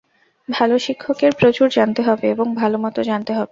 ভাল 0.49 0.71
শিক্ষকের 0.79 1.31
প্রচুর 1.39 1.67
জানতে 1.69 2.01
হবে 2.01 2.25
এবং 2.29 2.47
ভালমতো 2.55 3.01
জানতে 3.03 3.31
হবে। 3.33 3.49